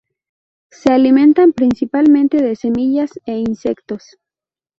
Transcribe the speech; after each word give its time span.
Se 0.71 0.91
alimentan 0.91 1.53
principalmente 1.53 2.41
de 2.41 2.55
semillas 2.55 3.19
e 3.27 3.37
insectos. 3.37 4.17